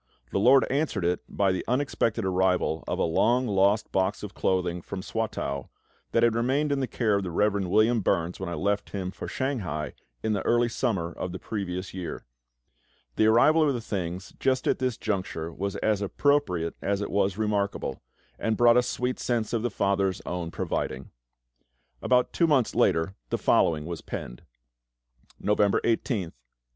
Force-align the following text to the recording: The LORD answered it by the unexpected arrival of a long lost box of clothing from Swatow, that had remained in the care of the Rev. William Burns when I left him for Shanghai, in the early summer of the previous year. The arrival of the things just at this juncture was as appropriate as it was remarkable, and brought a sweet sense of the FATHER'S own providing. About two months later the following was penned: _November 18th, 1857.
The 0.31 0.39
LORD 0.39 0.65
answered 0.71 1.05
it 1.05 1.19
by 1.29 1.51
the 1.51 1.63
unexpected 1.67 2.25
arrival 2.25 2.83
of 2.87 2.97
a 2.97 3.03
long 3.03 3.45
lost 3.45 3.91
box 3.91 4.23
of 4.23 4.33
clothing 4.33 4.81
from 4.81 5.03
Swatow, 5.03 5.69
that 6.11 6.23
had 6.23 6.33
remained 6.33 6.71
in 6.71 6.79
the 6.79 6.87
care 6.87 7.13
of 7.13 7.21
the 7.21 7.29
Rev. 7.29 7.65
William 7.67 8.01
Burns 8.01 8.39
when 8.39 8.49
I 8.49 8.55
left 8.55 8.89
him 8.93 9.11
for 9.11 9.27
Shanghai, 9.27 9.93
in 10.23 10.33
the 10.33 10.41
early 10.43 10.69
summer 10.69 11.11
of 11.11 11.31
the 11.33 11.37
previous 11.37 11.93
year. 11.93 12.25
The 13.15 13.27
arrival 13.27 13.61
of 13.61 13.75
the 13.75 13.79
things 13.79 14.33
just 14.39 14.65
at 14.67 14.79
this 14.79 14.97
juncture 14.97 15.53
was 15.53 15.75
as 15.75 16.01
appropriate 16.01 16.75
as 16.81 17.01
it 17.01 17.11
was 17.11 17.37
remarkable, 17.37 18.01
and 18.39 18.57
brought 18.57 18.77
a 18.77 18.81
sweet 18.81 19.19
sense 19.19 19.53
of 19.53 19.61
the 19.61 19.69
FATHER'S 19.69 20.19
own 20.25 20.49
providing. 20.49 21.11
About 22.01 22.33
two 22.33 22.47
months 22.47 22.73
later 22.73 23.13
the 23.29 23.37
following 23.37 23.85
was 23.85 24.01
penned: 24.01 24.41
_November 25.39 25.77
18th, 25.85 26.33
1857. 26.33 26.33